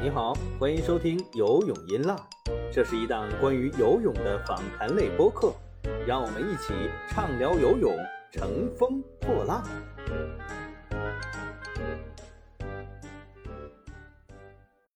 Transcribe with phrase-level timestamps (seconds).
[0.00, 2.16] 你好，欢迎收听游泳音浪，
[2.70, 5.52] 这是一档关于游泳的访谈类播客，
[6.06, 6.72] 让我们一起
[7.08, 7.96] 畅聊游泳，
[8.30, 9.64] 乘风破浪。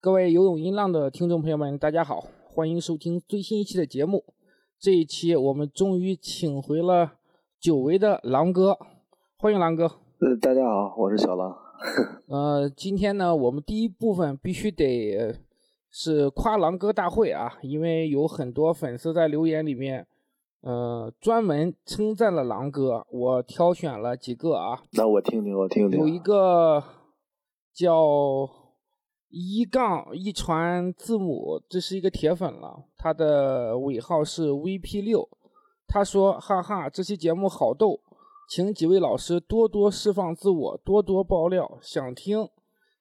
[0.00, 4.24] 各位游泳音浪的听众朋友们，大家好，欢迎收听最新一期的节目。
[4.78, 7.14] 这一期我们终于请回了
[7.58, 8.78] 久违的狼哥，
[9.42, 9.84] 欢迎狼哥。
[9.84, 11.56] 呃，大家好，我是小狼。
[12.28, 15.34] 呃，今天呢，我们第一部分必须得
[15.90, 20.06] 是夸狼哥大会啊，因为有很多粉丝在留言里面，
[20.60, 23.06] 呃，专门称赞了狼哥。
[23.10, 25.98] 我挑选了几个啊，那我听听，我听听。
[25.98, 26.84] 有一个
[27.72, 27.88] 叫。
[29.32, 35.28] 一杠一传字母，这是一个铁粉了，他的尾号是 VP 六。
[35.86, 38.00] 他说：“哈哈，这期节目好逗，
[38.50, 42.48] 请几位老师多多释放自我，多多爆料，想听。”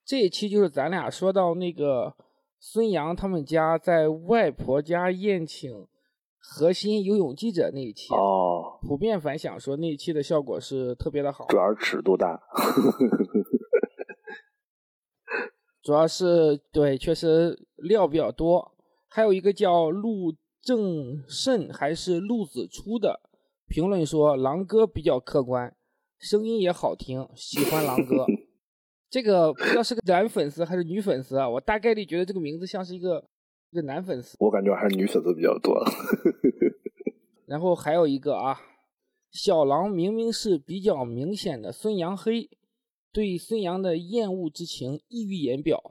[0.06, 2.14] 这一期就是咱俩说到那个
[2.60, 5.88] 孙杨他们家在外婆家宴请
[6.38, 12.40] 核心游泳记者那一期哦，普遍反响说那一期的效果是特别的好，主要是尺度大。
[15.82, 18.74] 主要是对，确实料比较多。
[19.08, 23.20] 还有一个叫陆正胜还是陆子初的
[23.70, 25.74] 评论说，狼哥比较客观，
[26.18, 28.26] 声音也好听，喜欢狼哥。
[29.10, 31.48] 这个不知道是个男粉丝还是女粉丝啊？
[31.48, 33.24] 我大概率觉得这个名字像是一个
[33.72, 34.36] 一个男粉丝。
[34.40, 35.82] 我感觉还是女粉丝比较多。
[37.46, 38.60] 然后还有一个啊，
[39.32, 42.50] 小狼明明是比较明显的孙杨黑。
[43.12, 45.82] 对孙杨的厌恶之情溢于言表，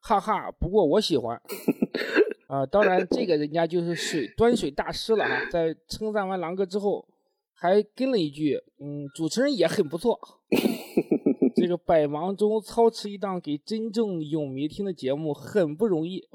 [0.00, 0.50] 哈哈。
[0.50, 1.40] 不过我喜欢，
[2.48, 5.48] 啊，当然这个人家就是水端水大师了哈。
[5.50, 7.06] 在称赞完狼哥之后，
[7.52, 10.18] 还跟了一句，嗯，主持人也很不错。
[11.54, 16.26] 这个百忙中操持一档给真正影迷听的节目很不容易，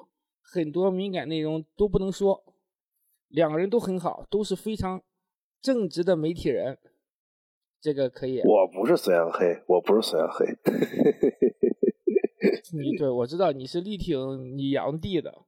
[0.41, 2.43] 很多敏感内容都不能说。
[3.29, 5.01] 两个人都很好，都是非常
[5.59, 6.77] 正直的媒体人。
[7.81, 10.45] 这个可以，我不是孙杨黑，我不是孙杨黑。
[12.77, 15.45] 你对我知道你是力挺你杨弟的。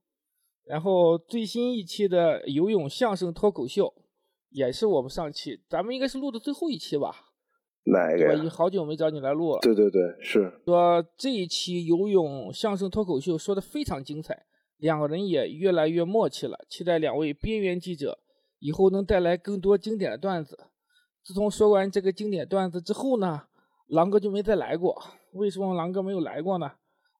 [0.66, 3.94] 然后最新一期的游泳相声脱口秀，
[4.50, 7.14] 也是我们上期，咱们应该是录的最后一期吧？
[7.84, 8.30] 哪一个？
[8.30, 9.60] 我已经好久没找你来录了。
[9.62, 14.46] 对对对，是说这一期游泳相声脱口秀说的非常精彩，
[14.78, 16.58] 两个人也越来越默契了。
[16.68, 18.18] 期待两位边缘记者
[18.58, 20.58] 以后能带来更多经典的段子。
[21.24, 23.44] 自从说完这个经典段子之后呢，
[23.88, 25.00] 狼哥就没再来过。
[25.34, 26.72] 为什么狼哥没有来过呢？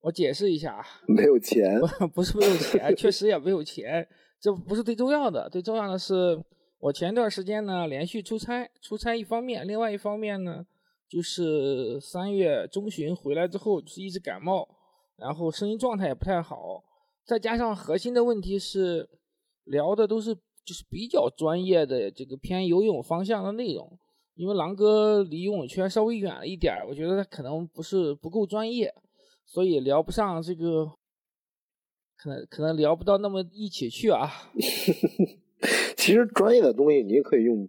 [0.06, 1.80] 我解释一下啊，没有钱，
[2.14, 4.08] 不是没有钱，确实也没有钱，
[4.40, 5.50] 这不是最重要的。
[5.50, 6.40] 最重要的是，
[6.78, 10.64] 我前段时间呢连续出差，出差一方面，另外一方面呢，
[11.10, 14.70] 就是三月中旬回来之后，就是一直感冒，
[15.18, 16.84] 然后声音状态也不太好，
[17.26, 19.10] 再加上核心的问题是
[19.64, 20.38] 聊的都是。
[20.66, 24.00] 就是比较专业的这个偏游泳方向的内容，
[24.34, 28.92] 因为狼哥离游泳圈稍微远了一点我觉得他可能不是不够专业，
[29.46, 30.92] 所以聊不上这个，
[32.18, 34.30] 可能可能聊不到那么一起去啊。
[35.96, 37.68] 其实专业的东西你也可以用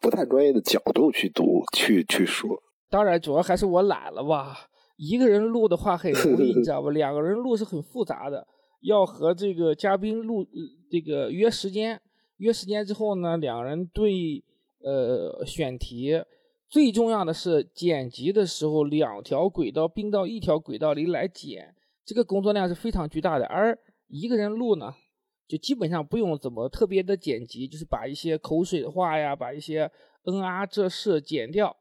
[0.00, 2.62] 不太专业的角度去读去去说。
[2.88, 4.68] 当然，主要还是我懒了吧。
[4.96, 6.90] 一个人录的话很容易，你知道吧？
[6.90, 8.46] 两个人录是很复杂的，
[8.80, 10.46] 要和这个嘉宾录
[10.90, 12.00] 这个约时间。
[12.38, 14.44] 约时间之后呢，两人对
[14.80, 16.22] 呃选题，
[16.68, 23.46] 最重要的是剪辑的时候，两条轨道并到一条轨道里来剪，这个工作量是非常巨大的。
[23.46, 23.78] 而
[24.08, 24.94] 一个人录呢，
[25.46, 29.90] 就基本上不用怎么特别的剪辑，就是把一些口水话呀，把一些
[30.24, 31.76] 嗯啊这事剪掉，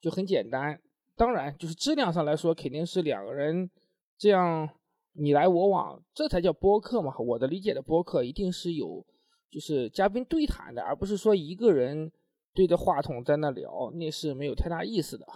[0.00, 0.80] 就很简单。
[1.16, 3.70] 当然，就是质量上来说，肯定是两个人
[4.16, 4.68] 这样
[5.12, 7.14] 你来我往，这才叫播客嘛。
[7.18, 9.04] 我的理解的播客一定是有。
[9.50, 12.10] 就是嘉宾对谈的，而不是说一个人
[12.54, 15.26] 对着话筒在那聊，那是没有太大意思的，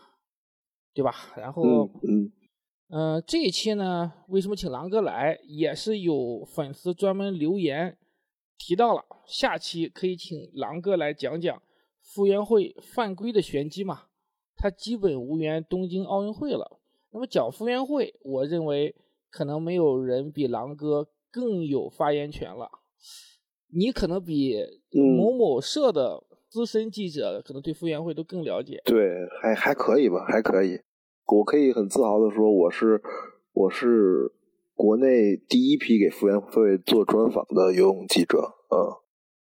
[0.92, 1.12] 对吧？
[1.36, 1.62] 然后，
[2.02, 2.32] 嗯，
[2.88, 7.96] 嗯，这一期呢，为什么请狼哥来，也是有粉丝专门留言
[8.58, 11.62] 提到了，下期可以请狼哥来讲讲
[12.00, 14.02] 傅园慧犯规的玄机嘛？
[14.56, 16.80] 他基本无缘东京奥运会了。
[17.10, 18.94] 那么讲傅园慧，我认为
[19.30, 22.70] 可能没有人比狼哥更有发言权了。
[23.72, 24.56] 你可能比
[25.18, 26.22] 某某社的
[26.54, 28.80] 资深记者可能对傅园慧都更了解。
[28.84, 30.78] 对，还还可以吧，还可以。
[31.26, 33.02] 我可以很自豪的说，我是
[33.52, 34.30] 我是
[34.76, 38.54] 国内第一批给傅园慧做专访的游泳记者。
[38.70, 38.86] 嗯，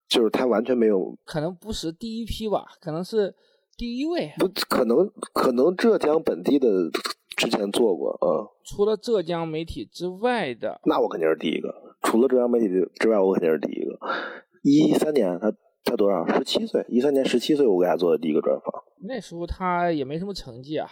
[0.09, 3.33] 就是他完全没有，可能不是第一批吧，可能是
[3.77, 4.33] 第一位。
[4.37, 6.67] 不可能，可能浙江本地的
[7.37, 8.51] 之前做过啊。
[8.65, 11.73] 除了浙江媒体之外的，那我肯定是第一个。
[12.01, 13.97] 除了浙江媒体之外，我肯定是第一个。
[14.61, 15.49] 一三年他
[15.89, 16.25] 他多少？
[16.27, 16.85] 十七岁。
[16.87, 18.83] 一三年十七岁，我给他做的第一个专访。
[19.01, 20.87] 那时候他也没什么成绩啊。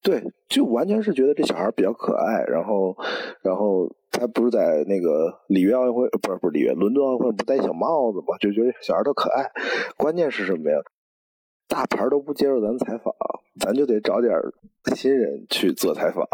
[0.00, 2.96] 对，就完全是觉得这小孩比较可爱，然后，
[3.42, 9.50] 然后他不是在那个里约奥运会，不是不是里约，伦敦奥运会不戴小帽子嘛，就觉得小孩特可爱。
[9.96, 10.78] 关键是什么呀？
[11.66, 13.12] 大牌都不接受咱采访，
[13.60, 14.32] 咱就得找点
[14.94, 16.24] 新人去做采访，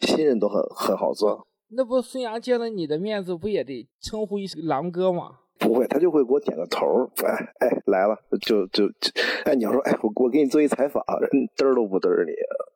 [0.00, 1.46] 新人都很很好做。
[1.70, 5.38] 那不孙杨见了你的面子，不也得称呼一声狼哥吗？
[5.64, 6.86] 不会，他就会给我点个头
[7.24, 9.10] 哎哎，来了，就就就，
[9.44, 12.32] 哎，你要说，哎，我我给你做一采访，人嘚儿都不嘚儿你。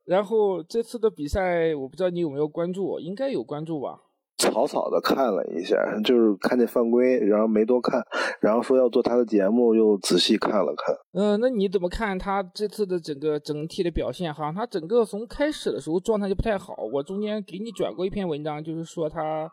[0.07, 4.01] 然后这次的比赛，我不知道你有没有关注，应该有关注吧？
[4.39, 8.01] 草草的看了一下，就是看见犯规，然后没多看，
[8.41, 10.95] 然后说要做他的节目，又仔细看了看。
[11.13, 14.33] 嗯，那你怎么看他这次的整个整体的表现？
[14.33, 16.75] 好像他整个从开始的时候状态就不太好。
[16.93, 19.51] 我中间给你转过一篇文章，就是说他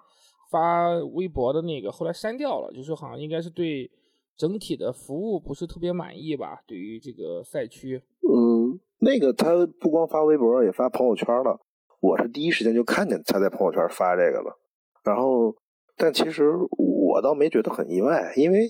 [0.55, 3.91] 发微博的那个，后来删掉了，就是好像应该是对
[4.37, 6.61] 整体的服务不是特别满意吧？
[6.65, 8.79] 对于这个赛区，嗯。
[8.99, 11.59] 那个他不光发微博，也发朋友圈了。
[11.99, 14.57] 我是第一时间就看见他在朋友圈发这个了。
[15.03, 15.53] 然后，
[15.97, 18.69] 但其实我倒没觉得很意外，因为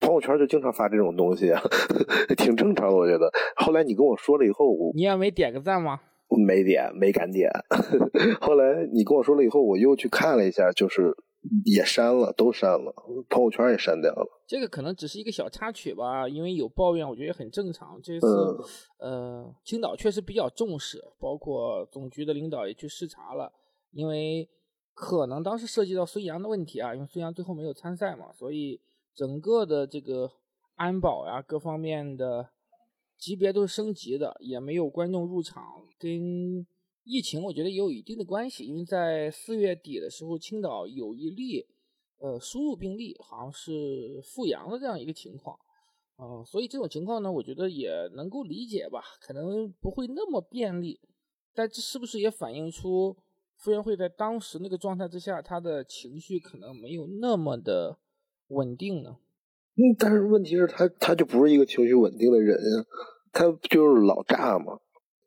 [0.00, 1.52] 朋友圈就经常发这种东西，
[2.38, 2.96] 挺正常的。
[2.96, 3.30] 我觉得。
[3.56, 6.00] 后来你跟我说了以后，你也没点个赞吗？
[6.38, 7.50] 没点，没敢点。
[8.40, 11.16] 后来你跟我说了以后，我又去看了一下，就是。
[11.64, 12.92] 也删了，都删了，
[13.30, 14.28] 朋友圈也删掉了。
[14.46, 17.98] 这个可能只是一个小插曲吧，因为有抱怨，我觉得也很正常。
[18.02, 18.58] 这次，
[18.98, 23.50] 呃，青岛确实比较重视，包括总局的领导也去视察了，
[23.92, 24.46] 因为
[24.92, 28.78] 可能当时涉及到孙杨的问题啊，因为孙杨最后没有参赛嘛，所以
[29.14, 30.30] 整个的这个
[30.74, 32.50] 安保呀，各方面的
[33.16, 35.64] 级别都是升级的，也没有观众入场，
[36.00, 36.66] 跟。
[37.02, 41.66] 疫情我觉得也有一定的关系，因为在四月底的时候，青岛有一例
[42.18, 45.58] 呃输入病例，好像是复阳的这样一个情况，
[46.18, 51.00] 嗯，所以这种情况呢，我觉得也能够理解吧，可能不会那么便利，
[51.54, 53.16] 但这是不是也反映出
[53.56, 57.98] 傅园慧在当时那个状态之下，他的情绪可能没有那么的
[58.48, 59.16] 稳定呢？
[59.76, 62.86] 嗯，但是问题是，他他就不是一个情绪稳定的人啊，
[63.32, 64.78] 他就是老炸嘛，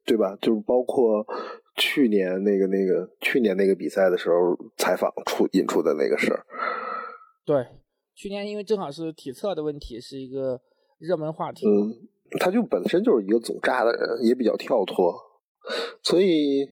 [0.06, 0.38] 对吧？
[0.42, 1.26] 就是包括。
[1.76, 6.46] 去年那个那个去年那个比赛的时候采访出引出的那个事儿，
[7.44, 7.66] 对，
[8.14, 10.62] 去年因为正好是体测的问题，是一个
[11.00, 11.68] 热门话题。
[11.68, 12.08] 嗯，
[12.40, 15.16] 他就本身就是一个总炸的人，也比较跳脱，
[16.04, 16.70] 所以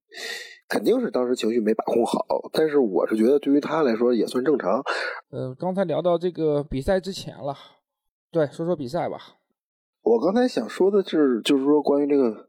[0.69, 2.23] 肯定是当时情绪没把控好。
[2.53, 4.83] 但是我是觉得对于他来说也算正常。
[5.31, 7.55] 嗯，刚才聊到这个比赛之前了，
[8.31, 9.17] 对，说说比赛吧。
[10.03, 12.47] 我刚才想说的是，就是说关于这个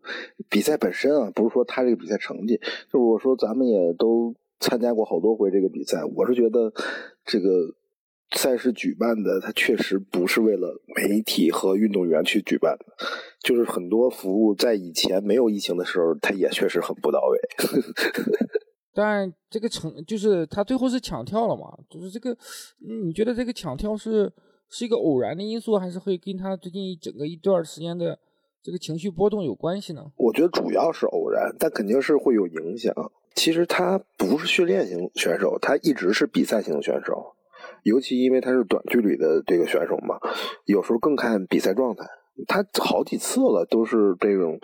[0.49, 2.57] 比赛本身啊，不是说他这个比赛成绩，
[2.91, 6.73] 就是我说咱们也都参加过好多回这个比赛，我是觉得
[7.27, 7.75] 这个
[8.35, 12.87] 赛事举办的，它确实不是为了媒体和运动员去举办的，
[13.43, 17.39] 就是很多服务在以前没有疫情的时候，它也确实很不到位。
[18.95, 21.79] 但这个成就是他最后是抢跳了嘛？
[21.91, 22.35] 就是这个，
[23.05, 24.33] 你觉得这个抢跳是？
[24.75, 28.19] 是一个偶然的因素，还是会跟他最近一整个一段时间的
[28.63, 30.11] 这个情绪波动有关系呢？
[30.17, 32.91] 我觉得主要是偶然，但肯定是会有影响。
[33.35, 37.35] 其实他不是训练型选手，他一直是比赛型选手，
[37.83, 40.19] 尤其因为他是短距离的这个选手嘛，
[40.65, 42.07] 有时候更看比赛状态。
[42.49, 44.59] 他好几次了都是这种，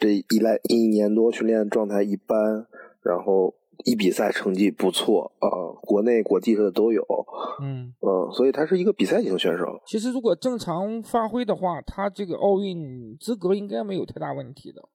[0.00, 2.66] 这一来一年多训练状态一般，
[3.04, 3.54] 然后。
[3.84, 5.48] 一比赛成绩不错啊，
[5.82, 7.04] 国内国际的都有，
[7.62, 9.80] 嗯嗯，所以他是一个比赛型选手。
[9.86, 14.88] 其实如果正常发挥的话，他这个奥运资格应该没有太大问题的。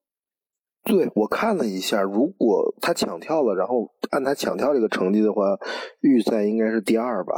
[0.82, 5.58] 对我看了一下，如果他抢跳了，然后按他抢跳这个成绩的话，
[6.00, 7.34] 预赛应该是第二吧。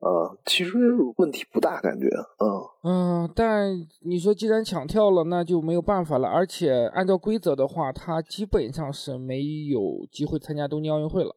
[0.00, 0.78] 呃，其实
[1.18, 6.26] 问题不大，感觉，嗯嗯，但你说既然抢跳了，那就没有办法了。
[6.26, 11.36] 而且按照规则的话，他基本上是没有机会参加东京奥运会了。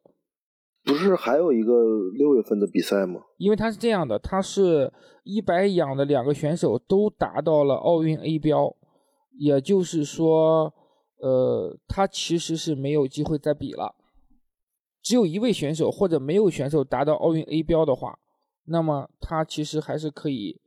[0.82, 1.72] 不是还有一个
[2.14, 3.20] 六月份的比赛吗？
[3.36, 4.90] 因为他是这样的，他是
[5.24, 8.74] 一百仰的两个选手都达到了奥运 A 标，
[9.38, 10.72] 也就是说，
[11.20, 13.94] 呃，他其实是没有机会再比了。
[15.02, 18.18] 只有一位选手或者没有选手达到奥运 A 标的话。
[18.64, 20.60] 那么他其实还是可以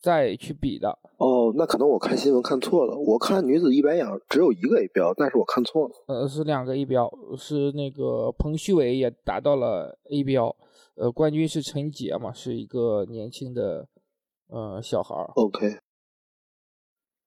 [0.00, 1.52] 再去比的哦。
[1.56, 5.94] 那可能我看新闻看错了，我看女子一百氧只有一个 A 标，但是我看错了。
[6.06, 10.54] 呃，是两个 A 标，是那个彭旭伟也达到了 A 标，
[10.94, 13.88] 呃，冠军是陈杰嘛，是一个年轻的
[14.48, 15.32] 呃小孩儿。
[15.34, 15.78] OK。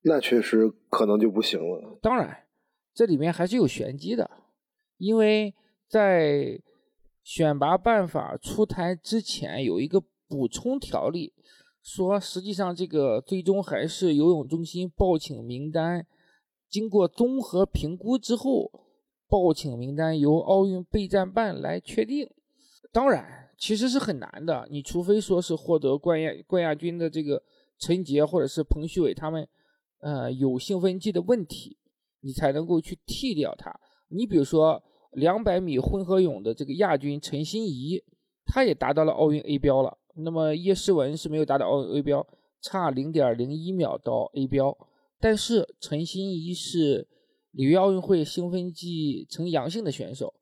[0.04, 2.00] 那确实可能就不行了。
[2.02, 2.46] 当然，
[2.94, 4.30] 这里面还是有玄机的，
[4.98, 5.54] 因为
[5.88, 6.60] 在
[7.24, 10.02] 选拔办法出台之前有一个
[10.32, 11.34] 补充条例，
[11.84, 16.08] 说实际上这个最终还是游泳中心报请名单，
[16.70, 18.72] 经过综合评估之后，
[19.28, 22.30] 报请名单由奥运备战办来确定。
[22.94, 27.44] 当然，其实是很难的，你除非说是获得冠亚冠亚军的这个
[27.78, 29.46] 陈杰或者是彭旭伟他们。
[30.00, 31.78] 呃，有兴奋剂的问题，
[32.22, 33.72] 你才能够去替掉他。
[34.08, 38.04] 你比如说，两百米混合泳的这个亚军陈欣怡，
[38.44, 40.00] 他也达到了奥运 A 标了。
[40.16, 42.26] 那么叶诗文是没有达到奥运 A 标，
[42.62, 44.78] 差零点零一秒到 A 标。
[45.20, 47.08] 但是陈欣怡是
[47.52, 50.34] 里约奥运会兴奋剂呈阳性的选手，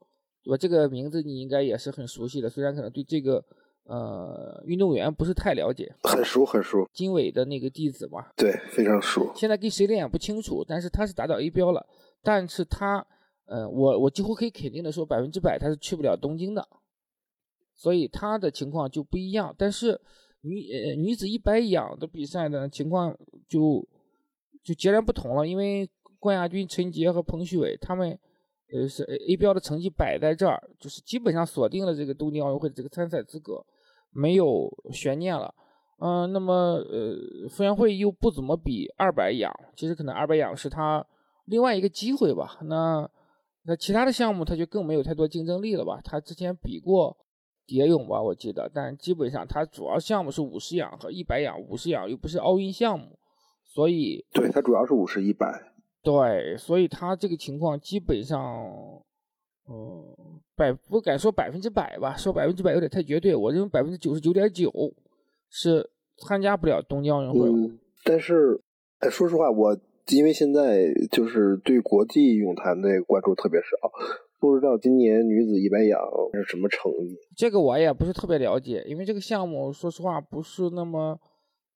[0.44, 0.58] 对吧？
[0.58, 3.44] 这个名字你应该也是很熟悉的，虽然可能对这个。
[3.86, 6.88] 呃，运动员不是太了解，很熟很熟。
[6.94, 9.32] 金伟的那个弟子嘛，对，非常熟。
[9.36, 11.84] 现在跟谁练也不清楚，但是他是达到 A 标了，
[12.22, 13.04] 但是他，
[13.48, 16.62] 呃，我我几乎可以肯定的说，百分之百他是去不了东京的，
[17.79, 19.55] 所以他的情况就不一样。
[19.57, 20.00] 但是
[20.41, 23.17] 女呃女子一百仰的比赛呢，情况
[23.48, 23.88] 就
[24.63, 28.19] 就截然不同了，因为冠亚军陈杰和彭旭伟他们。
[28.71, 33.65] 呃，是 A 标的成绩摆在这儿，就是基本上锁定了这个东京奥运会的这个参赛资格。
[34.12, 35.51] 没有悬念了，
[36.00, 41.03] 嗯，那么呃，傅园慧又不怎么比二百仰，其实可能二百仰是他
[41.45, 42.59] 另外一个机会吧。
[42.62, 43.09] 那
[43.63, 46.00] 那其他的项目他就更没有太多竞争力了吧？
[46.03, 47.17] 他之前比过
[47.70, 53.20] 蝶泳吧，我记得，但基本上它主要项目是五十仰和一百仰，五十仰又不是奥运项目，
[53.64, 55.48] 所以对它主要是五十一百，
[56.02, 58.42] 对，所以它这个情况基本上。
[59.72, 63.36] 嗯，百不敢说百分之百吧，说百分之百有点太绝对。
[63.36, 64.74] 我认为百分之九十九点九
[65.48, 65.88] 是
[66.26, 67.48] 参加不了东京奥运会。
[67.48, 68.60] 嗯，但是，
[68.98, 73.68] 哎，说实话，我因为现在就是对国际泳坛的关注特别少，
[74.39, 76.00] 不知道今年女子一百仰
[76.34, 77.17] 是什么成绩。
[77.36, 81.19] 这个我也不是特别了解，因为这个项目说实话不是那么，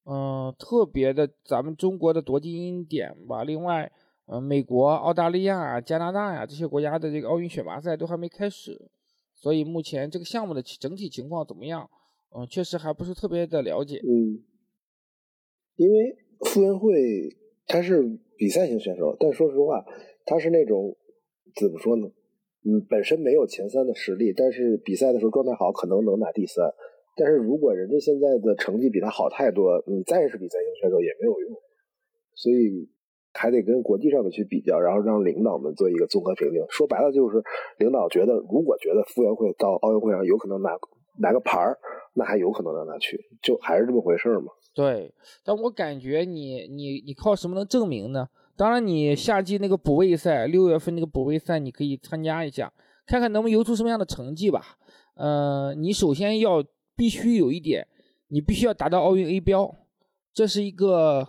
[0.06, 3.44] 嗯，特别的咱们中国的夺金点吧。
[3.44, 3.92] 另外。
[4.26, 8.90] 呃，美国、澳大利亚、加拿大呀，这些国家的这个奥运选拔赛都还没开始，
[9.36, 11.90] 所以目前这个项目的整体情况怎么样？
[12.34, 13.98] 嗯，确实还不是特别的了解。
[13.98, 14.40] 嗯，
[15.76, 17.36] 因为傅园慧
[17.68, 19.84] 他是比赛型选手，但说实话，
[20.26, 20.96] 他是那种
[21.60, 22.08] 怎么说呢？
[22.66, 26.72] 嗯，本身没有前三的实力，但是比赛的时候状态好，可能能拿第三。
[27.16, 31.52] 但是如果人家现在的成绩比他好太多，你再是比赛型选手也没有用。
[32.36, 32.90] 所以。
[33.36, 36.64] 还得跟国际上的去比较，然后让领导们做一个综合评定。
[36.70, 37.42] 说白了就是，
[37.80, 40.78] 领导觉得如果觉得傅园慧到奥运会上有可能拿
[41.20, 41.76] 拿个牌儿，
[42.14, 44.52] 那还有可能让他去，就还是这么回事嘛。
[44.76, 45.12] 对，
[45.44, 48.30] 但我感觉你你你靠什么能证明呢？
[48.56, 52.72] 当然，你夏季那个补位赛，六月份那个补位赛你可以参加一下，
[53.06, 54.78] 看看能不能游出什么样的成绩吧。
[55.16, 56.64] 呃，你首先要
[56.96, 57.88] 必须有一点，
[58.28, 59.76] 你必须要达到奥运 A 标，
[60.34, 61.28] 这是一个。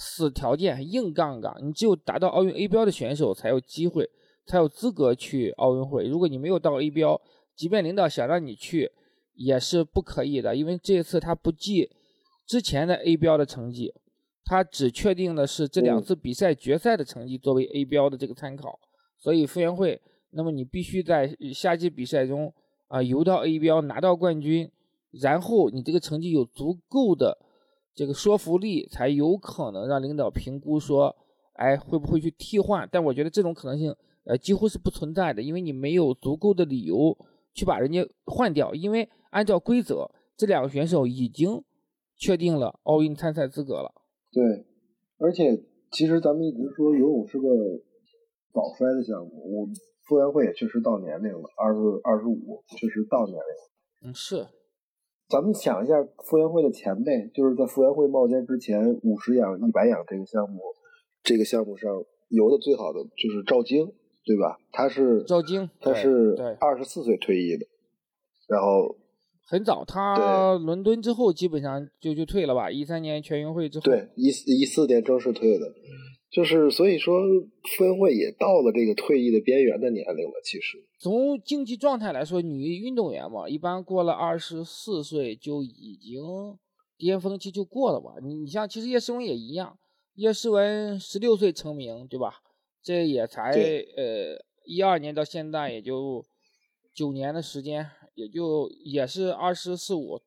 [0.00, 4.08] 死条件硬杠杠，你只有达到奥运 A 标的选手才有机会，
[4.46, 6.06] 才有资格去奥运会。
[6.06, 7.20] 如果你没有到 A 标，
[7.56, 8.92] 即便领导想让你去，
[9.34, 11.90] 也是不可以的，因为这次他不计
[12.46, 13.92] 之前的 A 标的成绩，
[14.48, 18.80] 他只确定的是这两次比赛决赛的成绩作为 A 标的这个参考。
[19.18, 20.00] 所以傅园慧，
[20.30, 22.50] 那么你必须在夏季比赛中
[22.86, 24.70] 啊游到 A 标，拿到冠军，
[25.10, 27.36] 然后你这个成绩有足够的。
[27.94, 31.14] 这个说服力才有可能让领导评估说，
[31.54, 32.88] 哎，会不会去替换？
[32.90, 37.14] 但我觉得这种可能性，呃，几乎是不存在的，因为你没有足够的理由
[37.52, 38.72] 去把人家换掉。
[38.72, 41.62] 因为按照规则，这两个选手已经
[42.16, 43.92] 确定了奥运参赛资格了。
[44.32, 44.66] 对，
[45.18, 47.48] 而且其实咱们一直说游泳是个
[48.52, 49.30] 早衰的项目，
[49.62, 49.68] 我
[50.04, 54.10] 傅园慧也确实到年龄了，二十二十五，确实到年龄了。
[54.10, 54.46] 嗯，是。
[55.28, 55.94] 咱们想一下，
[56.24, 60.58] 傅园慧的前辈，就是在傅园慧冒尖之前，五十仰、一百仰这个项目，
[61.22, 61.92] 这个项目上
[62.28, 63.92] 游的最好的就是赵晶，
[64.24, 64.56] 对吧？
[64.72, 67.66] 他是赵晶，他是二十四岁退役的，
[68.48, 68.96] 然后
[69.50, 72.70] 很早，他伦敦之后基本上就就退了吧？
[72.70, 75.72] 一三年全运会之后，对，一四一四年正式退的。
[76.30, 77.18] 就是所以说，
[77.78, 80.34] 傅园慧也到了这个退役的边缘的年龄了。
[80.44, 86.20] 其实从竞技状态来说，女运动员嘛，一般过了二十四岁就已经
[86.98, 88.16] 巅峰期就过了吧。
[88.22, 89.78] 你你像，其实叶诗文也一样，
[90.16, 92.34] 叶诗文十六岁成名，对吧？
[92.82, 93.52] 这也才
[93.96, 94.36] 呃
[94.66, 96.22] 一二年到现在也就
[96.92, 97.86] 九年的时间，
[98.18, 100.20] 也就也是二十四五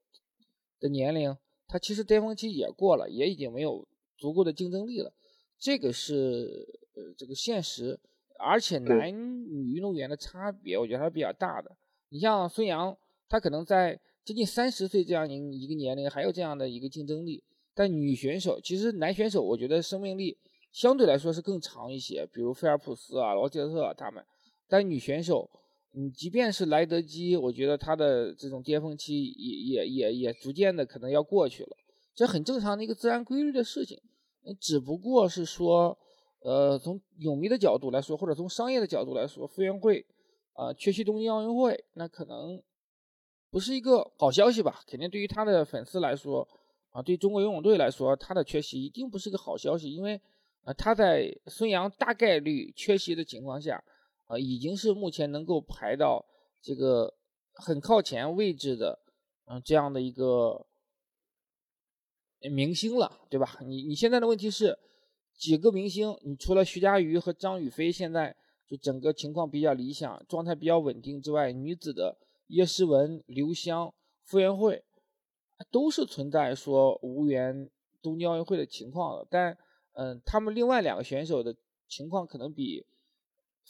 [0.79, 1.35] 的年龄，
[1.67, 3.87] 他其实巅峰期也过了，也已经没有。
[4.21, 5.11] 足够的竞争力了，
[5.57, 7.99] 这个是呃这个现实。
[8.37, 11.75] 而且男女运动员的差别，我觉得还是比较大的。
[12.09, 12.95] 你像孙杨，
[13.27, 17.43] 他可能在接近三十岁这样一一个年龄，还有这样的一个竞争力。
[17.73, 20.37] 但女选手，其实男选手，我觉得生命力
[20.71, 24.23] 相对来说是更长一些，比如菲尔普斯啊、罗杰特他们。
[24.67, 25.49] 但女选手，
[25.93, 31.77] 嗯，即便是莱德基，我觉得他的这种巅峰期也也也也逐渐的可能要过去了，
[32.13, 33.99] 这很正常的一个自然规律的事情。
[34.59, 35.97] 只不过是说。
[36.43, 40.03] 呃，从泳迷的角度来说，或者从商业的角度来说，傅园慧
[40.53, 42.59] 啊缺席东京奥运会，那可能
[43.51, 44.81] 不是一个好消息吧？
[44.87, 46.49] 肯定对于他的粉丝来说，
[46.89, 50.19] 啊，对中国游泳队来说，他的缺席一定不是个好消息，因为
[50.63, 53.79] 啊，他在孙杨大概率缺席的情况下，
[54.31, 56.25] 啊，已经是目前能够排到
[56.61, 57.13] 这个
[57.55, 58.97] 很靠前位置的，
[59.45, 60.65] 嗯，这样的一个
[62.49, 63.57] 明星了，对吧？
[63.65, 64.79] 你你现在的问题是？
[65.37, 68.35] 几个明星，你除了徐嘉余和张雨霏现在
[68.67, 73.91] 就整个情况比较理想，状态比较稳定之外，女子的叶诗文、刘湘、
[74.23, 74.83] 傅园慧
[75.71, 77.67] 都是存在说无缘
[78.03, 79.25] 东京奥运会的情况了。
[79.31, 79.57] 但，
[79.93, 81.55] 嗯，他们另外两个选手的
[81.87, 82.85] 情况可能比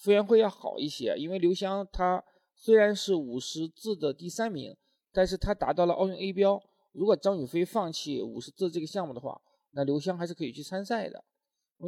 [0.01, 2.23] 傅园慧要好一些，因为刘湘她
[2.55, 4.75] 虽然是五十字的第三名，
[5.13, 6.61] 但是她达到了奥运 A 标。
[6.91, 9.39] 如果张雨霏放弃五十字这个项目的话，
[9.71, 11.23] 那刘湘还是可以去参赛的。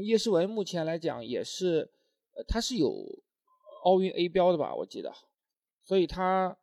[0.04, 1.92] 叶诗文目前来讲也是，
[2.36, 2.90] 呃，他是有
[3.84, 4.74] 奥运 A 标的吧？
[4.74, 5.12] 我记得，
[5.84, 6.56] 所以他，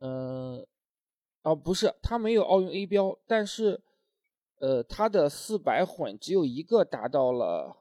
[0.00, 0.66] 嗯，
[1.42, 3.80] 哦，不是，他没有奥运 A 标，但是，
[4.60, 7.76] 呃，他的四百混只有一个达到了，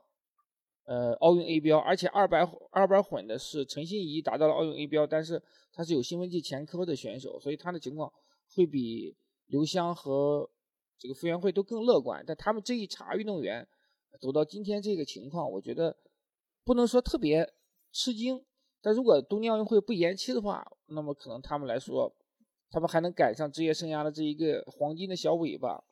[0.87, 5.41] 呃，奥运 A 标，而且二百二百混的是陈心怡达到了奥运 A 标，但是
[5.71, 8.11] 他是有兴奋剂前科的选手，所以他的情况
[8.55, 9.15] 会比
[9.45, 10.49] 刘湘和
[10.97, 13.67] 这个傅园慧都更乐观，但他们这一茬运动员。
[14.19, 15.95] 走到今天这个情况，我觉得
[16.63, 17.53] 不能说特别
[17.91, 18.43] 吃惊。
[18.81, 22.11] 但如果东京奥运会不延期的话，那么可能他们来说，
[22.71, 25.83] 他们还能赶上职业生涯的这一个黄金的小尾巴。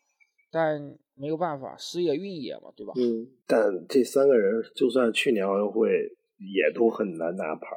[0.55, 2.93] 但没有办法，时也运也嘛，对吧？
[2.95, 3.27] 嗯。
[3.45, 5.89] 但这三个人就算去年奥运会
[6.37, 7.67] 也都很难拿牌。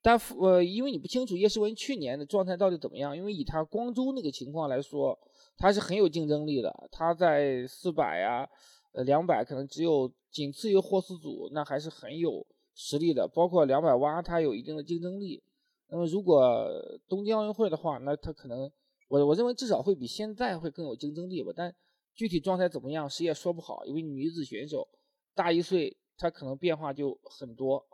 [0.00, 5.18] 但呃，因为你不清楚叶诗文去年的状态到底怎么样，因为以他光州那个情况来说，
[5.58, 6.72] 他是很有竞争力的。
[6.90, 8.48] 他在四百啊。
[8.94, 13.26] 呃，两百可能只有仅次于霍斯祖，那还是很有实力的。
[13.26, 15.42] 包括两百蛙，他有一定的竞争力。
[15.88, 16.68] 那么如果
[17.08, 18.70] 东京奥运会的话，那他可能，
[19.08, 21.50] 我我认为至少会比现在会更有竞争力吧。
[21.56, 21.74] 但
[22.14, 23.84] 具体状态怎么样，谁也说不好。
[23.84, 24.88] 因为女子选手
[25.34, 27.86] 大一岁，她可能变化就很多，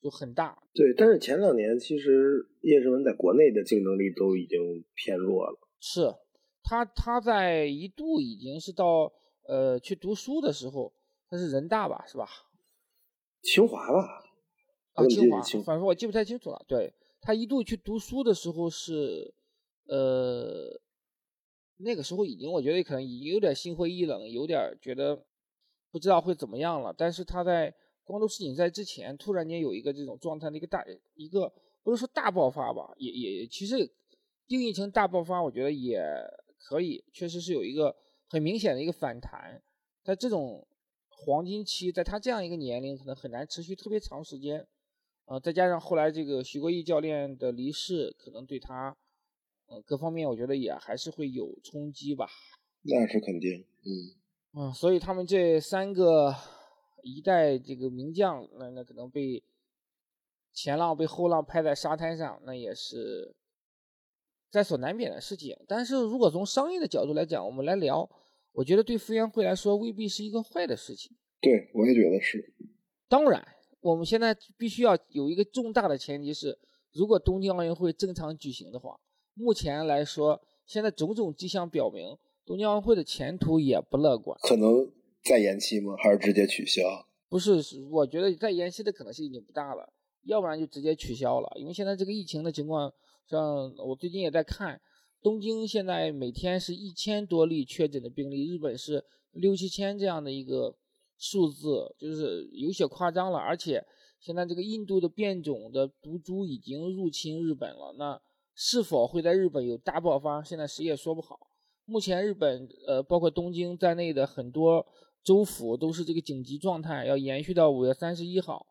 [0.00, 0.62] 就很大。
[0.72, 5.58] 对，但是前两年其实叶诗文在国内的竞争力都已经偏弱了。
[5.80, 6.14] 是，
[6.62, 9.12] 她她在一度已经是到。
[9.48, 10.92] 呃，去读书的时候，
[11.30, 12.26] 她是人大吧，是吧？
[13.42, 14.24] 清华吧？
[14.94, 16.64] 啊，清华，反正我记不太清楚了。
[16.66, 19.32] 对她一度去读书的时候是，
[19.86, 20.80] 呃，
[21.78, 25.24] 那个时候已经，我觉得可能已经有点心灰意冷，有点觉得
[25.90, 26.94] 不知道会怎么样了。
[26.96, 30.84] 但是他在光州世锦赛之前，突然间有一个这种状态的一个大
[31.14, 33.90] 一个，不是说大爆发吧，也也其实
[34.46, 36.02] 定义成大爆发，我觉得也
[36.58, 37.94] 可以，确实是有一个。
[38.28, 39.62] 很明显的一个反弹，
[40.02, 40.66] 在这种
[41.08, 44.66] 黄金期，在他这样一个年龄，可能很难持续特别长时间，
[45.26, 48.96] 呃，再加上后来这个徐国义教练的离世，可能对他，
[49.66, 52.28] 呃，各方面我觉得也还是会有冲击吧。
[52.82, 56.34] 那是肯定，嗯，嗯，所以他们这三个
[57.02, 59.42] 一代这个名将，那那可能被
[60.52, 63.34] 前浪被后浪拍在沙滩上，那也是。
[64.48, 68.08] 在所难免的事情，但是如果从商业的角度来讲，我们来聊，
[68.52, 71.14] 我觉得对傅园慧来说未必是一个坏的事情。
[71.42, 72.54] 对，我也觉得是。
[73.06, 73.46] 当然，
[73.80, 76.58] 我们现在必须要有一个重大的前提是，
[76.92, 78.98] 如果东京奥运会正常举行的话，
[79.38, 84.38] 目前来说，现在种种迹象表明，东京奥运会的前途也不乐观。
[84.40, 84.90] 可能
[85.22, 85.94] 再延期吗？
[85.98, 86.82] 还是直接取消？
[87.28, 92.90] 不是，我觉得再延期的可能性已经不大了，要不然就直接取消了，因为现在这个疫情的情况。
[93.28, 94.80] 像我最近也在看，
[95.20, 100.76] 东京现在每天是一千多例确诊的病例，日本是六七千这样的一个
[101.18, 103.38] 数字，就是有些夸张了。
[103.38, 103.84] 而且
[104.20, 108.22] 现在这个印度的变种的毒株已经入侵日本了，那
[108.56, 111.38] 是否会在日本有大爆发，现在谁也说不好。
[111.84, 114.84] 目前日本呃，包括东京在内的很多
[115.22, 118.66] 州府都是这个紧急状态，要延续到五月三十一号。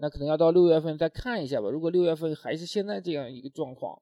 [0.00, 1.68] 那可能要到六月份再看一下吧。
[1.70, 4.00] 如果六月份还是现在这样一个状况，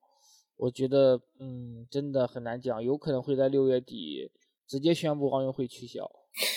[0.57, 4.31] 我觉得，嗯，真的很难讲，有可能会在六月底
[4.67, 6.11] 直接宣布奥运会取消。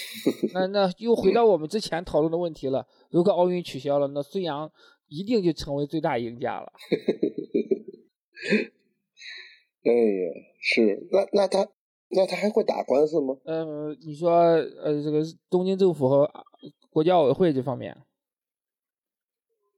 [0.53, 4.69] 那那又回到我们之前讨论的问题了，如果奥运取消了，那孙杨
[5.07, 6.71] 一定就成为最大赢家了。
[9.84, 11.67] 哎呀，是那那他
[12.10, 13.38] 那他还会打官司吗？
[13.45, 16.30] 呃，你说呃，这个东京政府和
[16.89, 17.95] 国际奥委会这方面，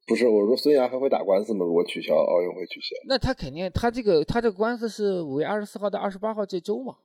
[0.07, 1.65] 不是我说孙杨还会打官司吗？
[1.65, 6.97] 如果取消奥运会取消，那他肯定他这个他这个官司是五月二十四号到二十八号这周嘛？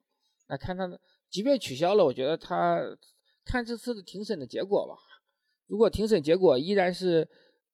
[0.48, 0.88] 那看他，
[1.30, 2.80] 即便取消了，我觉得他
[3.44, 4.94] 看这次的庭审的结果吧。
[5.66, 7.28] 如果庭审结果依然是，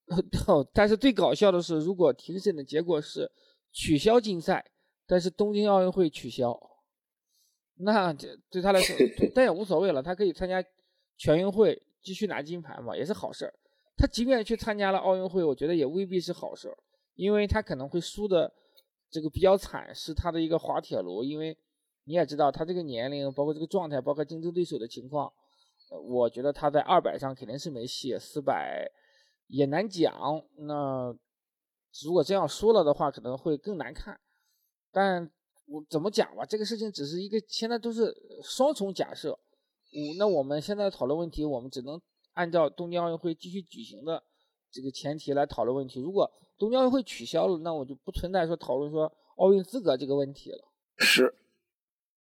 [0.73, 3.31] 但是最搞笑的是，如果庭审的结果是
[3.73, 4.65] 取消竞赛。
[5.05, 6.59] 但是东京奥运会取消，
[7.75, 8.97] 那这对他来说，
[9.35, 10.03] 但也无所谓了。
[10.03, 10.65] 他可以参加
[11.19, 13.53] 全运会，继续拿金牌嘛，也是好事儿。
[13.97, 16.79] 他即便去参加了奥运会，我觉得也未必是好事儿，
[17.15, 18.51] 因为他可能会输的
[19.11, 21.23] 这个比较惨，是他的一个滑铁卢。
[21.23, 21.55] 因为
[22.05, 25.31] 你也知道，他这个年龄，包括这个状态，包括竞争对手的情况，
[26.09, 28.91] 我觉得他在二百上肯定是没戏，四百
[29.49, 30.43] 也难讲。
[30.57, 31.15] 那
[32.05, 34.19] 如果这样输了的话，可能会更难看。
[34.91, 35.31] 但
[35.67, 39.39] 我怎么讲吧，这个事情只是一个，现在都是双重假设。
[39.93, 42.01] 嗯，那我们现在讨论问题，我们只能
[42.33, 44.23] 按照东京奥运会继续举行的
[44.71, 46.01] 这个前提来讨论问题。
[46.01, 50.59] 如果东京奥运会取消了，那我就不存在说讨论说奥运资格这个问题了。
[50.97, 51.35] 是，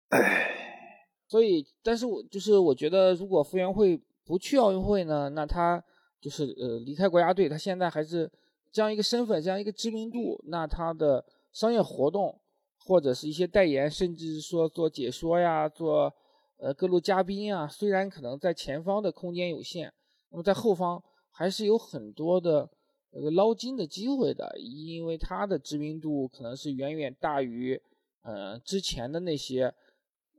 [0.08, 5.82] 唉，所以，但是我就是我觉得，如果傅园慧不去奥运会呢，那他
[6.20, 8.30] 就是呃离开国家队，他现在还是
[8.72, 12.38] 这样一个身份，这样一个知名度，那他的商业活动。
[12.84, 16.12] 或者是一些代言，甚至说做解说呀，做
[16.56, 19.92] 呃各路嘉宾啊，虽然可能在前方的空间有限，
[20.30, 22.68] 那么在后方还是有很多的
[23.12, 27.80] 呃捞金的机会的，因为他的知名度可能是远远大于
[28.22, 29.72] 呃之前的那些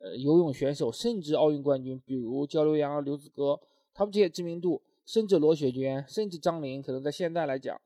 [0.01, 3.57] 呃游泳选手，甚至奥运冠军，比如焦刘洋、刘子歌，
[3.93, 7.79] 他们这些知名度，甚至罗雪娟，甚至张琳，可能在现在来讲，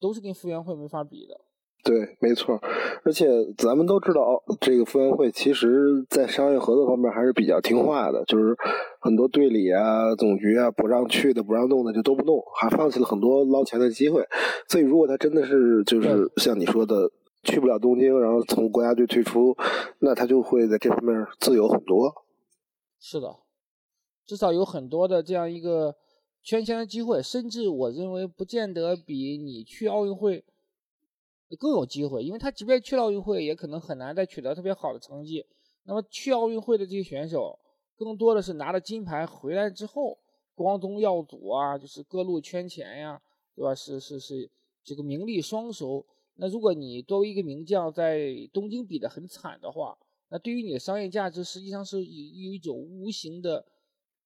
[0.00, 1.40] 都是跟傅园慧没法比的。
[1.84, 2.60] 对，没错，
[3.04, 8.54] 而且咱们都知道，这个傅园慧其实在商业合作方面还是比较听话的，就是
[9.00, 14.26] 很多队里啊、总局啊不让去的、不让弄的就都不弄，还放弃了很多捞钱的机会。
[14.68, 17.10] 所以，如果他真的是就是像你说的
[17.44, 19.56] 去不了东京，然后从国家队退出，
[20.00, 22.12] 那他就会在这方面自由很多。
[23.00, 23.36] 是的，
[24.26, 25.94] 至少有很多的这样一个
[26.42, 30.44] 圈钱的机会，甚至我认为不见得比你去奥运会。
[31.58, 35.46] 更有机会，因为他即便去了奥运会，也可能很难再取得特别好的成绩。
[35.84, 37.58] 那么去奥运会的这些选手，
[37.96, 40.18] 更多的是拿了金牌回来之后，
[40.54, 43.22] 光宗耀祖啊，就是各路圈钱呀，
[43.56, 43.74] 对吧？
[43.74, 44.50] 是是是，
[44.84, 46.04] 这个名利双收。
[46.34, 49.96] 那如果你作为一个名将在东京比的很惨的话，
[50.28, 53.64] 那对于你的商业价值实际上是有有一种无形的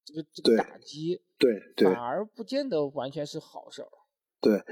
[0.05, 3.89] 这个这个打击，对对，反而不见得完全是好事儿。
[4.41, 4.63] 对。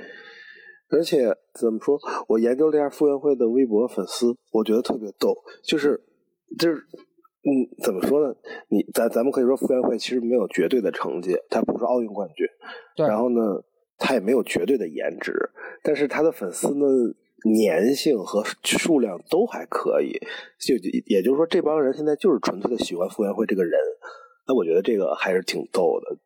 [0.92, 1.96] 而且怎么说？
[2.26, 5.32] 我研究了一下傅园慧的微博粉丝，我觉得特别逗。
[5.62, 6.02] 就是，
[6.58, 7.48] 就是，嗯，
[7.84, 8.34] 怎么说呢？
[8.70, 12.44] 你咱咱们可以说，傅园慧其实没有绝对的成绩，她不是奥运冠军。
[13.06, 13.62] 然后呢，
[13.98, 15.32] 她也没有绝对的颜值，
[15.84, 16.84] 但是她的粉丝呢，
[17.64, 20.10] 粘性和数量都还可以。
[20.58, 20.74] 就
[21.06, 23.78] 也就是说，这帮人现在就是纯粹的喜欢傅园慧这个人。
[24.50, 26.18] 那我觉得这个还是挺逗的。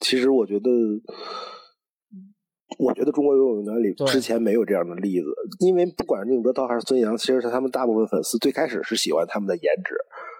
[0.00, 0.70] 其实我觉得。
[2.78, 5.26] 我觉得中国游泳员里之前没有这样的例子，
[5.58, 9.96] 因为不管是宁泽涛还是孙杨，其实他们大部分粉丝最开始是喜欢他们的颜值，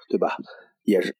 [0.08, 0.36] 对吧？
[0.84, 1.14] 也是，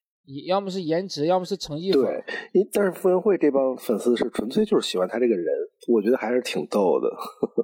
[0.46, 1.90] 要么是颜值，要么是成绩。
[1.90, 5.46] 对，因但是傅园慧这帮粉丝是纯粹就是喜欢他这个人，
[5.92, 7.10] 我觉得还是挺逗的。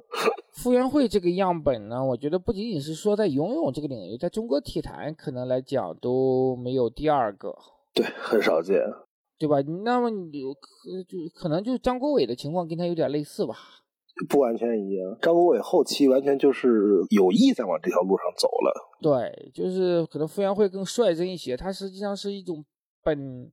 [0.61, 7.55] 傅园慧这个样本呢，我觉得不仅仅是说在游泳这个领域，在中国体坛可能来讲都没有第二个。
[7.97, 8.79] 对，很少见。
[9.39, 9.61] 对吧？
[9.83, 13.55] 那么你可就可能就张国伟的情况跟他有点类似吧？
[14.27, 15.15] 不完全一样。
[15.21, 18.89] 张国伟后期完全就是有意在往这条路上走了。
[18.99, 22.65] 对，就是可能傅园慧更率真一些，他实际上是一种
[23.03, 23.51] 本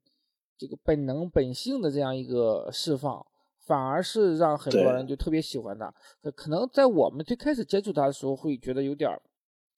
[0.56, 3.22] 这个本能本性的这样一个释放，
[3.66, 5.92] 反而是让很多人就特别喜欢他。
[6.34, 9.10] 可能在我们最开始接触他的时候，会觉得有点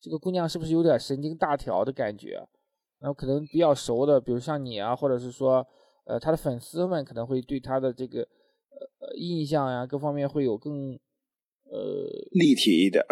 [0.01, 2.47] 这个姑娘是不是有点神经大条的感觉？
[3.01, 5.67] 然后可能比较熟的，比如像你啊，或者是说。
[6.09, 10.93] 呃，他的粉丝们可能会对他的这个呃印象呀，各方面会有更
[11.65, 13.05] 呃立体一点，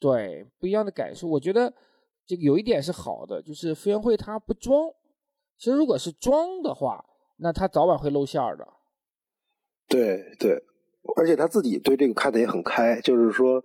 [0.00, 1.28] 对不一样的感受。
[1.28, 1.70] 我觉得
[2.24, 4.88] 这个有一点是好的，就是傅园慧他不装。
[5.58, 7.04] 其实如果是装的话，
[7.36, 8.66] 那他早晚会露馅儿的。
[9.86, 10.58] 对对，
[11.16, 13.62] 而且他自己对这个看的也很开，就是说，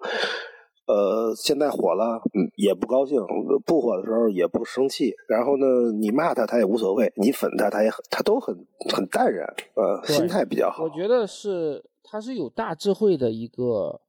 [0.88, 3.18] 呃，现在火了，嗯，也不高兴；
[3.66, 5.16] 不火的时候也不生气。
[5.28, 8.56] 然后呢，你骂他，他也无所谓；你粉他，他也很，他都很
[8.94, 10.84] 很淡然，呃，心态比较好。
[10.84, 14.00] 我觉得是他是有大智慧的一个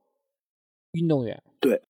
[0.93, 1.43] 运动员。
[1.59, 1.81] 对，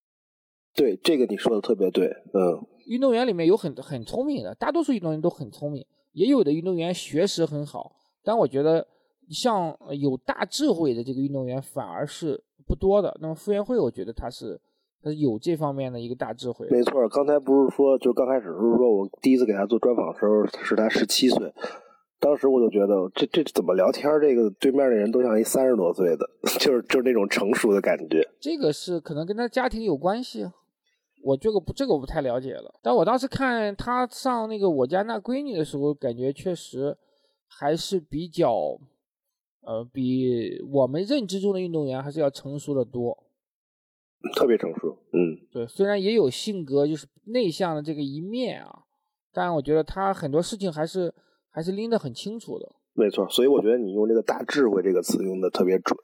[0.72, 2.64] 对，这个你说的特别对，嗯。
[2.86, 8.86] 运动员里面有很很聪明的，大多数运动员都很聪明，也有的运动员学识很好，但我觉得
[9.28, 13.18] 像有大智慧的这个运动员反而是不多的。
[13.20, 14.60] 那么傅园慧，我觉得他是。
[15.14, 16.66] 有这方面的一个大智慧。
[16.70, 21.52] 没错，刚才不是说，就刚开始时候说，我第一次给他做专访的时候是他十七岁，
[22.18, 28.26] 当时我就觉得这这怎么聊天，这个对面的人都像一三十多岁的， 就是就是那种成熟的感觉。
[28.40, 30.50] 这个是可能跟他家庭有关系，
[31.22, 32.74] 我这个不这个我不太了解了。
[32.82, 36.96] 但我当时看他上那个我家那闺女的时候，感觉确实
[37.48, 38.78] 还是比较，
[39.62, 43.24] 呃，比我们认知中的运动员还是要成熟的多。
[44.34, 44.95] 特别成熟，
[45.36, 48.82] 嗯，对，虽然也有性格就是内向的这个一面啊，
[49.32, 51.14] 但我觉得他很多事情还是
[51.50, 52.74] 还是拎得很清楚的。
[52.94, 55.96] 没错，所以我觉得你用这个“大智慧”这个词用的特别准。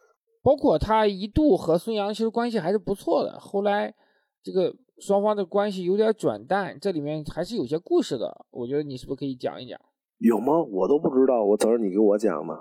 [0.43, 3.95] 包括他一度和孙杨其实关系还是不错的，后来
[4.43, 8.45] 这个双方的关系有点转淡，这里面还是有些故事的。
[8.51, 9.81] 我觉得你是不是可以讲一讲？
[10.19, 10.63] 有吗？
[10.63, 12.55] 我都不知道，我等着你给我讲呢，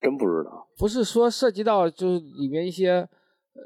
[0.00, 0.66] 真不知道。
[0.78, 3.08] 不是说涉及到就是里面一些。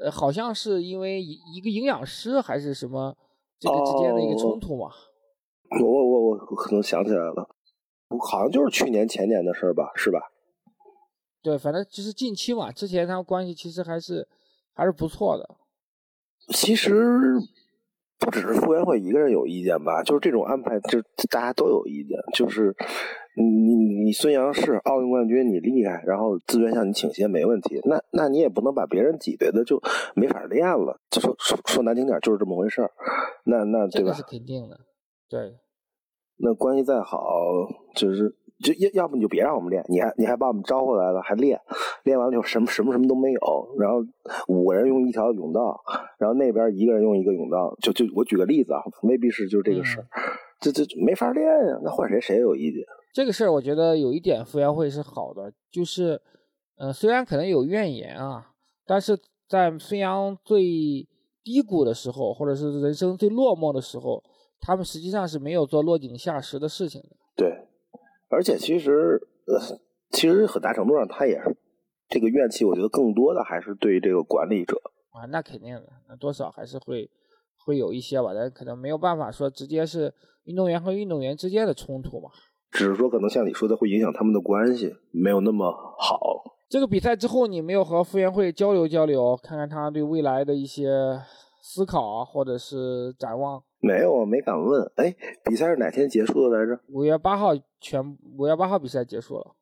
[0.01, 3.17] 呃，好像是因为一一个营养师还是什么
[3.59, 4.91] 这个之间的一个冲突嘛？
[5.81, 7.49] 我我我我可能想起来了，
[8.19, 10.19] 好像就是去年前年的事儿吧，是吧？
[11.41, 14.27] 对，反正就是近期嘛，之前他们关系其实还是
[14.73, 15.55] 还是不错的。
[16.53, 17.37] 其实
[18.17, 22.75] 不只是傅园慧一个人有意见吧，就是这种安排，就大家都有意见，就是。
[23.35, 27.79] 你你你孙杨是奥运冠军，你厉害，然后资源向你倾斜没问题。
[27.85, 29.81] 那那你也不能把别人挤兑的就
[30.15, 30.99] 没法练了。
[31.09, 32.91] 就说说说难听点，就是这么回事儿。
[33.45, 34.11] 那那对吧？
[34.11, 34.79] 这是肯定的。
[35.29, 35.55] 对。
[36.41, 37.19] 那关系再好，
[37.95, 41.59] 就是就要要不你就别让我们练，你还你还把我们招回来了，还练，
[42.03, 43.39] 练完了就什么什么什么都没有。
[43.77, 43.99] 然后
[44.47, 45.81] 五个人用一条甬道，
[46.17, 50.07] 然后那边一个人用一个甬道，就就我举个例子啊，未必是就这个事儿，
[50.61, 51.79] 这这没法练呀。
[51.83, 52.83] 那换谁谁也有意见。
[53.11, 56.21] 这个事儿，我觉得有一点傅园慧是好的，就是，
[56.77, 58.51] 呃，虽然可能有怨言啊，
[58.85, 59.17] 但是
[59.47, 61.07] 在孙杨最
[61.43, 64.23] 低谷的时候，或者是人生最落寞的时候，
[64.61, 67.15] 他们实际上是没有做落井下石的事情的。
[67.35, 67.67] 对，
[68.29, 69.79] 而且其实，呃，
[70.11, 71.57] 其实很大程度上，他也是
[72.07, 77.09] 这个怨气，我觉得更多的还是对这个管理者啊，那肯定的，那多少还是会
[77.65, 82.29] 会有一些吧，但可能没有办法说直接是运动员和运动员之间的冲突嘛。
[82.71, 86.43] 只是说，可能像你说的，会影响他们的关系，没有那么好。
[86.69, 91.19] 这个比赛之后，你没有和傅园慧交流交流，看看他对未来的一些
[91.61, 93.63] 思考啊或者是展望？
[93.81, 94.91] 没有，没敢问。
[94.97, 96.79] 哎，比赛是哪天结束的来着？
[96.89, 97.51] 五月八号
[97.81, 99.55] 全，五月八号比赛结束了。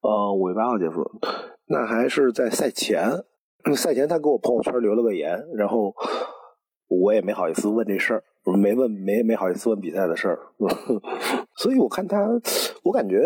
[0.00, 1.08] 呃，五月八号结束，
[1.66, 3.24] 那还是在赛前。
[3.76, 5.94] 赛前他给我朋友圈留了个言，然后
[6.88, 8.24] 我也没好意思问这事儿。
[8.52, 10.38] 没问，没没好意思问比赛的事儿，
[11.56, 12.28] 所以我看他，
[12.82, 13.22] 我感觉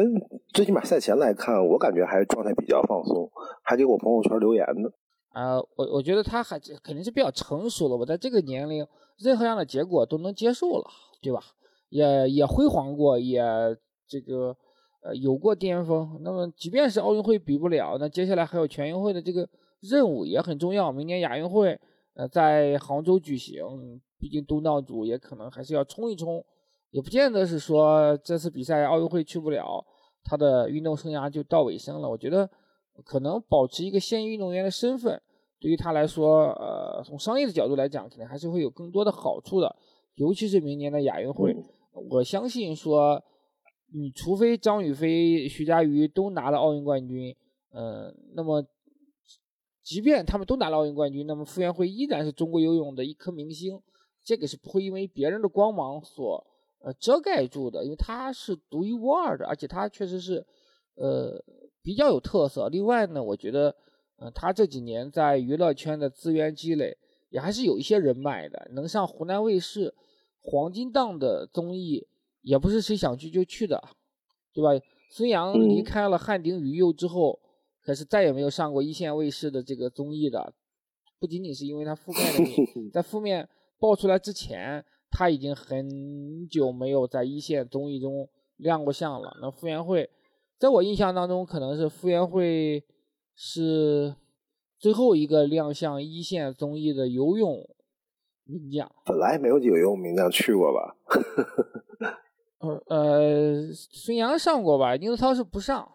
[0.55, 3.29] 最起码赛前来看，我感觉还状态比较放松，
[3.63, 4.89] 还给我朋友圈留言呢。
[5.31, 8.87] 啊，我我觉得他还肯定是比较成熟了我，在这个年龄，
[9.19, 10.85] 任何样的结果都能接受了，
[11.21, 11.41] 对吧？
[11.91, 13.43] 也也辉煌过，也
[14.07, 14.57] 这个
[15.03, 16.21] 呃有过巅峰。
[16.23, 19.49] 那么即便是奥运会比不了，那接下来还有全运会的这个
[19.81, 20.93] 任务也很重要。
[20.93, 21.79] 明年亚运会
[22.19, 23.65] 呃在杭州举行。
[24.21, 26.45] 毕竟东道主也可能还是要冲一冲，
[26.91, 29.87] 也不见得是说这次比赛奥运会去不了，
[30.25, 32.11] 他的运动生涯就到尾声了。
[32.11, 32.51] 我觉得
[33.05, 35.23] 可能保持一个现役运动员的身份，
[35.61, 39.77] 对于他来说，呃，从商业的角度来讲，肯定还是会有更多的好处的。
[40.17, 41.55] 尤其是明年的亚运会，
[42.11, 43.23] 我相信说，
[43.95, 47.33] 你除非张雨霏、徐嘉余都拿了奥运冠军，
[47.73, 48.61] 嗯，那么
[49.89, 53.81] 即便他们都拿了奥运冠军，那么傅园慧依然是中国游泳的一颗明星。
[54.23, 56.47] 这个是不会因为别人的光芒所
[56.81, 60.47] 呃遮盖住的，因为他是独一无二的，而且他确实是
[60.97, 61.43] 呃
[61.83, 62.69] 比较有特色。
[62.69, 63.75] 另外呢，我觉得
[64.19, 66.95] 呃他这几年在娱乐圈的资源积累
[67.31, 69.95] 也还是有一些人脉的，能上湖南卫视
[70.43, 72.07] 黄金档的综艺
[72.43, 73.83] 也不是谁想去就去的，
[74.53, 74.85] 对吧？
[75.11, 77.41] 孙杨离开了汉鼎宇佑之后，
[77.89, 80.53] 可是再也没有上过一线卫视的这个综艺的，
[81.19, 83.49] 不仅仅是因为他负面的 在负面。
[83.81, 89.39] 爆出来之前，他已经很久没有在一线综艺中亮过相了。
[89.41, 90.11] 那傅园慧，
[90.59, 92.85] 在我印象当中，可能是傅园慧
[93.35, 94.15] 是
[94.77, 97.67] 最后一个亮相一线综艺的游泳
[98.45, 98.91] 名将。
[99.07, 100.97] 本来没有几个游泳名将去过吧？
[102.61, 104.97] 呃呃，孙杨上过吧？
[104.97, 105.89] 宁泽涛是不上，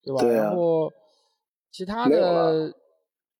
[0.00, 0.22] 对吧？
[0.22, 0.90] 对啊然后
[1.76, 2.72] 其他的了，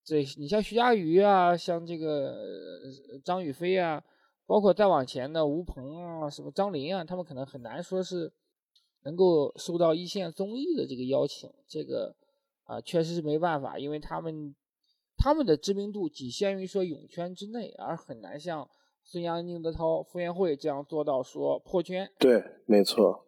[0.06, 4.04] 对你像徐嘉余啊，像这个呃张雨霏啊，
[4.44, 8.30] 包括再往前的吴鹏啊，什么张琳啊，他们可能很难说是
[9.04, 11.50] 能够受到一线综艺的这个邀请。
[11.66, 12.14] 这个
[12.64, 14.54] 啊、确实是没办法，因为他们
[15.16, 18.68] 他们的知名度仅限于说泳圈之内，而很难像
[19.02, 22.12] 孙杨、宁泽涛、傅园慧这样做到说破圈。
[22.18, 23.24] 对，没错。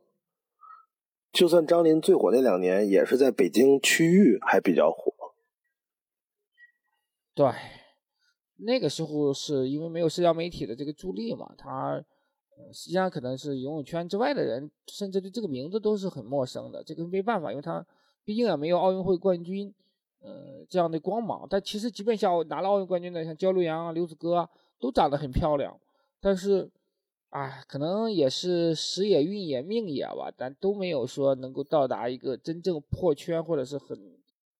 [1.30, 5.12] 就算张琳最火那两年，也是在北京区域还比较火。
[7.34, 7.46] 对，
[8.56, 12.02] 那个时候是因为没有社交媒体的这个助力嘛，他
[12.56, 16.82] 呃实际上可能是游泳圈之外的人，甚至对这个名字都是很陌生的。
[16.82, 17.86] 这个没办法，因为他
[18.24, 19.72] 毕竟也没有奥运会冠军，
[20.20, 21.46] 呃这样的光芒。
[21.48, 24.48] 但其实即便像拿了奥运冠军的，像焦刘洋啊、刘子歌啊，
[24.80, 25.78] 都长得很漂亮，
[26.20, 26.70] 但是。
[27.30, 33.98] 啊，可能也是时也运也命也吧，但都没有说能够到达一个真正破圈或者是很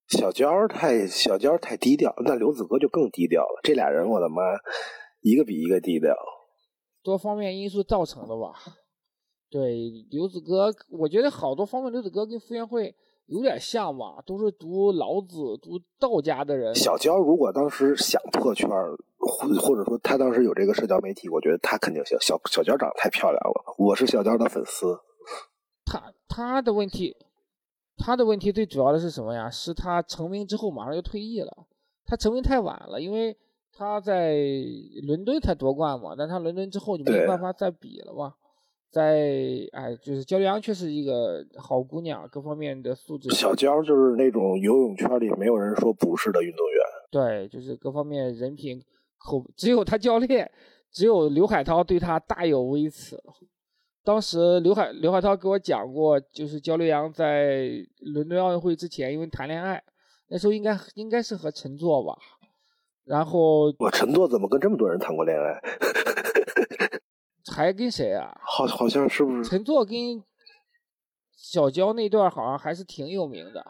[0.06, 3.60] 小娇儿太小娇儿太低调，那刘子歌就更低调了。
[3.62, 4.42] 这俩人，我的妈，
[5.20, 6.14] 一个比一个低调。
[7.02, 8.52] 多方面因素造成的吧。
[9.50, 12.94] 对，刘子歌，我觉得好多方面，刘子歌跟傅园慧
[13.26, 16.74] 有点像吧，都是读老子、读道家的人。
[16.74, 18.94] 小娇如果当时想破圈儿，
[19.28, 22.18] 或或者说他当时有这个社交媒体，我觉得他肯定行。
[22.20, 24.98] 小小娇长得太漂亮了，我是小娇的粉丝。
[25.84, 27.16] 他他的问题，
[27.96, 29.48] 他的问题最主要的是什么呀？
[29.48, 31.66] 是他成名之后马上就退役了，
[32.04, 33.36] 他成名太晚了，因为
[33.72, 34.36] 他在
[35.06, 38.34] 伦敦才夺冠嘛，但他伦敦之后就没有办法再比了嘛。
[38.90, 46.80] 在哎，就是焦刘洋确实一个好姑娘，各方面的素质小娇就是那种游泳圈里没有人说不是的运动员。
[47.10, 48.82] 对，就是各方面人品
[49.18, 50.50] 口，只有他教练，
[50.90, 53.22] 只有刘海涛对他大有微词。
[54.04, 59.82] 当时刘海刘海涛给我讲过，就是焦刘洋在伦敦奥运会之前，因为谈恋爱，
[60.28, 62.16] 那时候应该应该是和陈作吧，
[63.04, 65.60] 然后我陈作怎么跟这么多人谈过恋爱？
[67.54, 68.34] 还跟谁啊？
[68.44, 69.50] 好，好像是不是？
[69.50, 70.22] 陈作跟
[71.36, 73.64] 小娇那段好像还是挺有名的。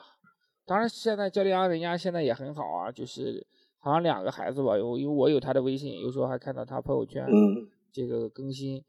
[0.66, 3.44] 当然，现在焦刘洋人家现在也很好啊，就是
[3.78, 8.82] 好像两个孩子吧，有因为我有他的微信，有时候还看到他朋友圈嗯，这个更新。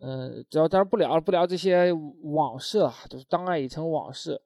[0.00, 4.40] 嗯，只要当然不聊不聊这些往事了，就是当爱已成往事。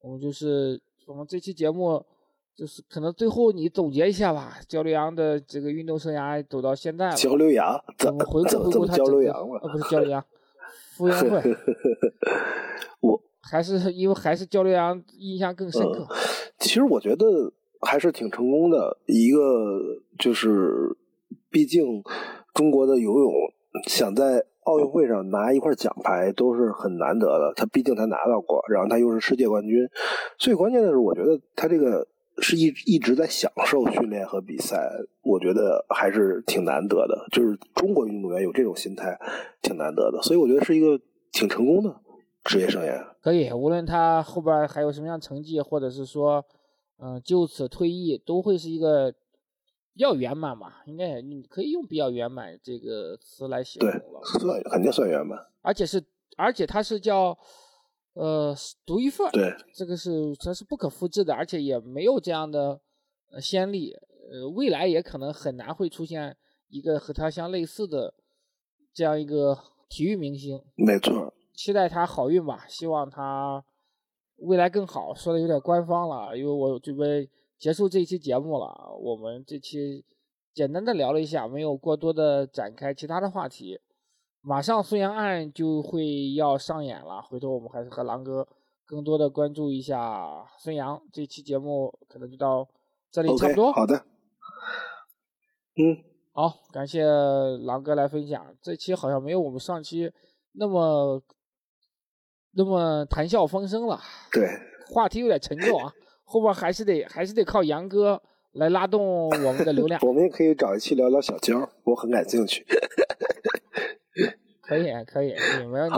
[0.00, 2.04] 我们就是我们这期节目
[2.54, 9.58] 就是可能最后你总结一下吧，焦刘洋的这个运动生涯走到现在了，焦刘洋怎么回顾怎顾他焦刘洋了？
[9.62, 10.22] 呃，不是焦刘洋，
[10.94, 11.56] 傅园慧。
[13.00, 16.06] 我还是因为还是焦刘洋印象更深刻。
[16.58, 18.98] 其实我觉得还是挺成功的。
[19.06, 19.40] 一个
[20.18, 20.96] 就是，
[21.50, 22.02] 毕竟
[22.54, 23.32] 中国的游泳
[23.86, 27.52] 想在奥运会上拿一块奖牌都是很难得的。
[27.56, 29.88] 他毕竟他拿到过，然后他又是世界冠军。
[30.38, 32.06] 最关键的是，我觉得他这个
[32.40, 34.90] 是一一直在享受训练和比赛，
[35.22, 37.26] 我觉得还是挺难得的。
[37.32, 39.18] 就是中国运动员有这种心态，
[39.62, 40.20] 挺难得的。
[40.22, 41.00] 所以我觉得是一个
[41.32, 41.96] 挺成功的
[42.44, 43.02] 职业生涯。
[43.22, 46.44] 可以，无论他后边还有什么样成绩，或者是说，
[47.00, 49.12] 嗯、就此退役，都会是一个
[49.94, 50.82] 比较圆满吧。
[50.86, 55.38] 应该也你可以用比较圆满这个词来形容对了。，算肯定算圆满。
[55.62, 56.02] 而且是，
[56.36, 57.36] 而且他是叫，
[58.14, 59.30] 呃，独一份儿。
[59.30, 62.80] 对，这个是它是不可复制的，而且也没有这样的
[63.30, 63.92] 呃先例，
[64.32, 66.36] 呃，未来也可能很难会出现
[66.68, 68.14] 一个和他相类似的
[68.92, 69.58] 这样一个
[69.88, 70.60] 体育明星。
[70.74, 71.32] 没错。
[71.54, 73.64] 期待他好运吧，希望他
[74.38, 75.14] 未来更好。
[75.14, 78.96] 说的有点官方了，因为我准备结束这一期节目了。
[79.00, 80.04] 我们这期
[80.54, 83.80] 简单的聊了一下，没有过多的展开其他的话题。
[84.40, 88.46] 马上孙杨案就会要上演了，回头我们还是和狼哥
[88.86, 91.02] 更多的关注一下孙杨。
[91.12, 92.66] 这期节目可能就到
[93.10, 93.72] 这里差不多。
[93.72, 93.96] 好的。
[95.76, 95.98] 嗯，
[96.32, 98.54] 好，感谢狼哥来分享。
[98.62, 100.10] 这期好像没有我们上期
[100.52, 101.22] 那么
[102.52, 104.00] 那么谈笑风生了，
[104.32, 104.48] 对，
[104.88, 105.92] 话题有点沉重啊。
[106.24, 108.20] 后边还是得还是得靠杨哥
[108.52, 110.00] 来拉动我们的流量。
[110.06, 112.66] 我们也可以找一期聊聊小娇，我很感兴趣。
[114.60, 115.96] 可以，可以，可以，没问题。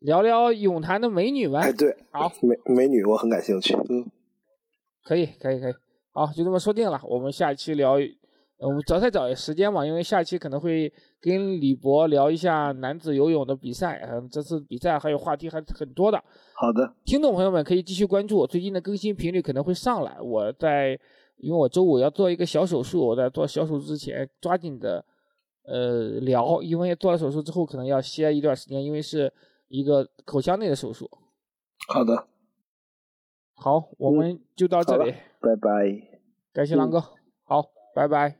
[0.00, 1.60] 聊聊泳坛的美女们。
[1.60, 3.76] 哎，对，好，美美女我很感兴趣。
[3.88, 4.10] 嗯，
[5.04, 5.74] 可以，可以，可以。
[6.12, 7.00] 好，就这么说定了。
[7.04, 8.00] 我们下一期聊，呃
[8.60, 14.06] 我们找再找时间嘛，因为下期可能会跟李博聊一下男子游泳的比赛。
[14.06, 16.22] 嗯，这次比赛还有话题还很多的。
[16.54, 20.20] 好的，听众朋友们可以继续关注，最近的更新频率可能会上来。
[20.20, 20.90] 我在，
[21.38, 25.02] 因为我周五要做一个小手术，我在做小手术之前抓紧的，
[25.64, 29.32] 呃聊，因为做了手术之后可能要歇一段时间，因为是
[29.68, 31.08] 一个口腔内的手术。
[31.88, 32.26] 好的，
[33.54, 35.70] 好，我们就到这里，拜拜。
[36.52, 37.00] 感谢狼哥，
[37.44, 38.39] 好，拜拜。